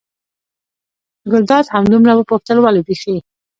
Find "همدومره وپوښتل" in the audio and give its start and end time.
1.75-2.57